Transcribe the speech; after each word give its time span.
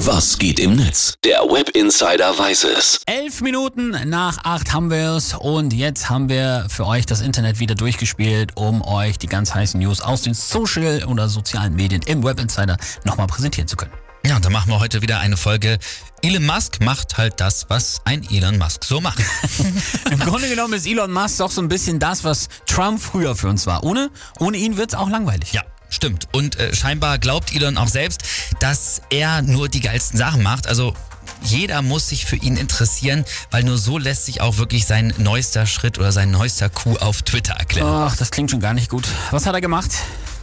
Was 0.00 0.36
geht 0.38 0.60
im 0.60 0.76
Netz? 0.76 1.14
Der 1.24 1.38
Web 1.40 1.70
Insider 1.70 2.38
weiß 2.38 2.64
es. 2.64 3.00
Elf 3.06 3.40
Minuten 3.40 3.96
nach 4.10 4.44
acht 4.44 4.74
haben 4.74 4.90
wir 4.90 5.12
es 5.12 5.32
und 5.32 5.72
jetzt 5.72 6.10
haben 6.10 6.28
wir 6.28 6.66
für 6.68 6.86
euch 6.86 7.06
das 7.06 7.22
Internet 7.22 7.60
wieder 7.60 7.74
durchgespielt, 7.74 8.52
um 8.56 8.82
euch 8.82 9.16
die 9.16 9.26
ganz 9.26 9.54
heißen 9.54 9.80
News 9.80 10.02
aus 10.02 10.20
den 10.20 10.34
Social- 10.34 11.04
oder 11.04 11.30
sozialen 11.30 11.74
Medien 11.74 12.02
im 12.02 12.22
Web 12.22 12.38
Insider 12.40 12.76
nochmal 13.04 13.26
präsentieren 13.26 13.68
zu 13.68 13.76
können. 13.76 13.92
Ja, 14.26 14.36
und 14.36 14.44
da 14.44 14.50
machen 14.50 14.70
wir 14.70 14.80
heute 14.80 15.00
wieder 15.00 15.20
eine 15.20 15.38
Folge. 15.38 15.78
Elon 16.20 16.44
Musk 16.44 16.80
macht 16.82 17.16
halt 17.16 17.40
das, 17.40 17.64
was 17.68 18.02
ein 18.04 18.22
Elon 18.30 18.58
Musk 18.58 18.84
so 18.84 19.00
macht. 19.00 19.22
Im 20.10 20.18
Grunde 20.18 20.48
genommen 20.48 20.74
ist 20.74 20.86
Elon 20.86 21.10
Musk 21.10 21.38
doch 21.38 21.50
so 21.50 21.62
ein 21.62 21.68
bisschen 21.68 21.98
das, 22.00 22.22
was 22.22 22.48
Trump 22.66 23.00
früher 23.00 23.34
für 23.34 23.48
uns 23.48 23.66
war. 23.66 23.82
Ohne, 23.82 24.10
ohne 24.40 24.58
ihn 24.58 24.76
wird's 24.76 24.94
auch 24.94 25.08
langweilig. 25.08 25.52
Ja. 25.52 25.62
Stimmt. 25.88 26.28
Und 26.32 26.58
äh, 26.58 26.74
scheinbar 26.74 27.18
glaubt 27.18 27.54
Elon 27.54 27.76
auch 27.78 27.88
selbst, 27.88 28.22
dass 28.60 29.02
er 29.10 29.42
nur 29.42 29.68
die 29.68 29.80
geilsten 29.80 30.18
Sachen 30.18 30.42
macht. 30.42 30.66
Also 30.66 30.94
jeder 31.42 31.82
muss 31.82 32.08
sich 32.08 32.24
für 32.26 32.36
ihn 32.36 32.56
interessieren, 32.56 33.24
weil 33.50 33.62
nur 33.62 33.78
so 33.78 33.98
lässt 33.98 34.26
sich 34.26 34.40
auch 34.40 34.56
wirklich 34.58 34.86
sein 34.86 35.12
neuester 35.18 35.66
Schritt 35.66 35.98
oder 35.98 36.12
sein 36.12 36.30
neuester 36.30 36.68
Coup 36.70 37.00
auf 37.02 37.22
Twitter 37.22 37.54
erklären. 37.54 37.86
Ach, 37.88 38.16
das 38.16 38.30
klingt 38.30 38.50
schon 38.50 38.60
gar 38.60 38.74
nicht 38.74 38.90
gut. 38.90 39.06
Was 39.30 39.46
hat 39.46 39.54
er 39.54 39.60
gemacht? 39.60 39.90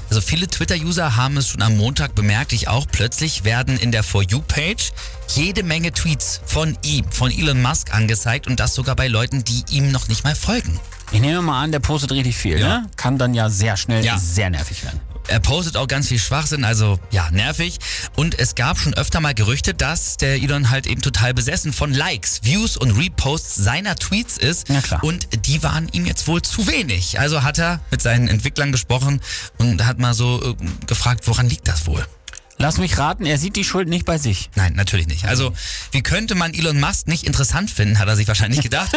Also 0.10 0.22
viele 0.22 0.48
Twitter-User 0.48 1.16
haben 1.16 1.38
es 1.38 1.48
schon 1.48 1.64
am 1.64 1.76
Montag 1.76 2.14
bemerkt, 2.14 2.54
ich 2.54 2.68
auch. 2.68 2.86
Plötzlich 2.92 3.46
werden 3.46 3.78
in 3.80 3.92
der 3.92 4.04
For 4.04 4.22
You-Page 4.22 4.92
jede 5.30 5.64
Menge 5.64 5.92
Tweets 5.92 6.42
von 6.46 6.78
ihm, 6.84 7.06
von 7.10 7.32
Elon 7.32 7.62
Musk 7.62 7.94
angezeigt 7.96 8.46
und 8.46 8.60
das 8.60 8.76
sogar 8.76 8.96
bei 8.96 9.08
Leuten, 9.08 9.44
die 9.44 9.64
ihm 9.72 9.92
noch 9.92 10.08
nicht 10.10 10.24
mal 10.24 10.36
folgen. 10.36 10.80
Ich 11.12 11.20
nehme 11.20 11.42
mal 11.42 11.64
an, 11.64 11.72
der 11.72 11.80
postet 11.80 12.12
richtig 12.12 12.36
viel, 12.36 12.60
Ja. 12.60 12.68
ne? 12.82 12.90
Kann 12.96 13.18
dann 13.18 13.34
ja 13.34 13.50
sehr 13.50 13.76
schnell 13.78 14.06
Ja. 14.06 14.18
sehr 14.20 14.50
nervig 14.52 14.84
werden. 14.84 15.00
Er 15.28 15.40
postet 15.40 15.78
auch 15.78 15.88
ganz 15.88 16.10
viel 16.10 16.20
Schwachsinn, 16.20 16.64
also 16.64 17.00
ja, 17.12 17.30
nervig. 17.32 17.80
Und 18.16 18.38
es 18.40 18.56
gab 18.56 18.78
schon 18.78 18.94
öfter 18.94 19.22
mal 19.22 19.34
Gerüchte, 19.34 19.74
dass 19.74 20.18
der 20.18 20.36
Elon 20.36 20.70
halt 20.70 20.86
eben 20.86 21.02
total 21.02 21.34
besessen 21.34 21.74
von 21.74 21.94
Likes, 21.94 22.42
Views 22.44 22.78
und 22.78 22.92
Reposts 22.92 23.56
seiner 23.56 23.96
Tweets 23.96 24.38
ist. 24.38 24.70
Ja, 24.70 24.82
klar. 24.82 25.04
Und 25.04 25.28
die 25.46 25.64
waren 25.64 25.88
ihm 25.90 26.06
jetzt 26.06 26.28
wohl 26.28 26.42
zu 26.42 26.68
wenig. 26.68 27.20
Also 27.20 27.44
hat 27.44 27.58
er 27.58 27.80
mit 27.92 28.02
seinen 28.02 28.28
Entwicklern 28.28 28.72
gesprochen 28.72 29.22
und 29.58 29.86
hat 29.86 30.00
mal 30.00 30.14
so 30.14 30.42
äh, 30.44 30.86
gefragt, 30.88 31.28
woran 31.28 31.50
liegt 31.50 31.68
das 31.68 31.86
wohl? 31.86 32.06
Lass 32.58 32.78
mich 32.78 32.98
raten, 32.98 33.26
er 33.26 33.38
sieht 33.38 33.56
die 33.56 33.64
Schuld 33.64 33.90
nicht 33.90 34.06
bei 34.06 34.18
sich. 34.18 34.50
Nein, 34.56 34.74
natürlich 34.76 35.08
nicht. 35.08 35.26
Also, 35.26 35.54
wie 35.92 36.02
könnte 36.02 36.36
man 36.36 36.54
Elon 36.54 36.80
Musk 36.80 37.08
nicht 37.08 37.26
interessant 37.26 37.72
finden, 37.72 38.00
hat 38.00 38.08
er 38.08 38.16
sich 38.16 38.28
wahrscheinlich 38.28 38.62
gedacht. 38.64 38.92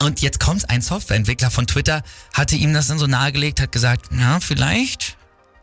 Und 0.00 0.22
jetzt 0.22 0.40
kommt 0.40 0.70
ein 0.70 0.80
Softwareentwickler 0.80 1.50
von 1.50 1.66
Twitter, 1.66 2.02
hatte 2.32 2.56
ihm 2.56 2.72
das 2.72 2.86
dann 2.86 2.98
so 2.98 3.06
nahegelegt, 3.06 3.60
hat 3.60 3.72
gesagt, 3.72 4.06
ja, 4.16 4.40
vielleicht, 4.40 5.09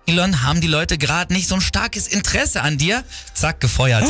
Elon, 0.07 0.41
haben 0.41 0.61
die 0.61 0.67
Leute 0.67 0.97
gerade 0.97 1.33
nicht 1.33 1.49
so 1.49 1.55
ein 1.55 1.61
starkes 1.61 2.07
Interesse 2.07 2.61
an 2.61 2.77
dir. 2.77 3.03
Zack, 3.33 3.59
gefeuert. 3.59 4.03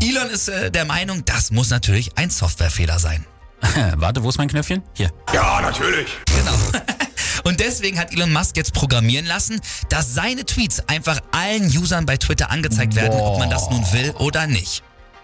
Elon 0.00 0.28
ist 0.30 0.48
äh, 0.48 0.72
der 0.72 0.84
Meinung, 0.84 1.24
das 1.24 1.52
muss 1.52 1.70
natürlich 1.70 2.18
ein 2.18 2.28
Softwarefehler 2.28 2.98
sein. 2.98 3.24
Warte, 3.94 4.24
wo 4.24 4.28
ist 4.28 4.36
mein 4.36 4.48
Knöpfchen? 4.48 4.82
Hier. 4.94 5.12
Ja, 5.32 5.60
natürlich. 5.60 6.08
Genau. 6.26 6.56
Und 7.44 7.60
deswegen 7.60 8.00
hat 8.00 8.12
Elon 8.12 8.32
Musk 8.32 8.56
jetzt 8.56 8.74
programmieren 8.74 9.26
lassen, 9.26 9.60
dass 9.90 10.12
seine 10.12 10.44
Tweets 10.44 10.88
einfach 10.88 11.20
allen 11.30 11.66
Usern 11.66 12.04
bei 12.04 12.16
Twitter 12.16 12.50
angezeigt 12.50 12.96
werden, 12.96 13.20
ob 13.20 13.38
man 13.38 13.48
das 13.48 13.70
nun 13.70 13.84
will 13.92 14.10
oder 14.18 14.48
nicht. 14.48 14.82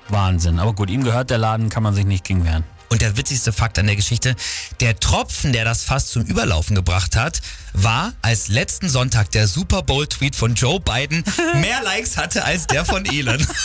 Wahnsinn. 0.09 0.61
Aber 0.61 0.75
gut, 0.75 0.91
ihm 0.91 1.03
gehört 1.03 1.31
der 1.31 1.39
Laden, 1.39 1.71
kann 1.71 1.83
man 1.83 1.95
sich 1.95 2.05
nicht 2.05 2.23
gegen 2.25 2.45
wehren. 2.45 2.63
Und 2.91 3.03
der 3.03 3.17
witzigste 3.17 3.53
Fakt 3.53 3.79
an 3.79 3.87
der 3.87 3.95
Geschichte, 3.95 4.35
der 4.81 4.99
Tropfen, 4.99 5.53
der 5.53 5.65
das 5.65 5.85
fast 5.85 6.09
zum 6.09 6.23
Überlaufen 6.23 6.75
gebracht 6.75 7.15
hat, 7.15 7.41
war, 7.73 8.13
als 8.21 8.49
letzten 8.49 8.89
Sonntag 8.89 9.31
der 9.31 9.47
Super 9.47 9.83
Bowl-Tweet 9.83 10.35
von 10.35 10.55
Joe 10.55 10.81
Biden 10.81 11.25
mehr 11.61 11.83
Likes 11.85 12.17
hatte 12.17 12.45
als 12.45 12.67
der 12.67 12.85
von 12.85 13.07
Elon. 13.07 13.47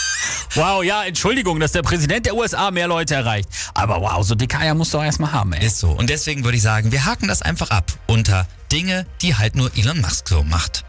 Wow, 0.54 0.82
ja, 0.82 1.04
Entschuldigung, 1.04 1.60
dass 1.60 1.72
der 1.72 1.82
Präsident 1.82 2.24
der 2.24 2.34
USA 2.34 2.70
mehr 2.70 2.88
Leute 2.88 3.14
erreicht. 3.14 3.48
Aber 3.74 4.00
wow, 4.00 4.24
so 4.24 4.34
Eier 4.58 4.74
musst 4.74 4.94
du 4.94 4.98
auch 4.98 5.04
erstmal 5.04 5.32
haben, 5.32 5.52
ey. 5.52 5.66
Ist 5.66 5.80
so. 5.80 5.90
Und 5.90 6.08
deswegen 6.08 6.44
würde 6.44 6.56
ich 6.56 6.62
sagen, 6.62 6.92
wir 6.92 7.04
haken 7.04 7.28
das 7.28 7.42
einfach 7.42 7.68
ab 7.68 7.92
unter 8.06 8.46
Dinge, 8.72 9.06
die 9.20 9.34
halt 9.34 9.54
nur 9.54 9.70
Elon 9.76 10.00
Musk 10.00 10.28
so 10.28 10.44
macht. 10.44 10.85